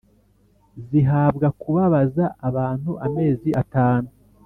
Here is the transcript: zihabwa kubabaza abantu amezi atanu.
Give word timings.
zihabwa 0.87 1.47
kubabaza 1.61 2.25
abantu 2.47 2.91
amezi 3.05 3.49
atanu. 3.61 4.07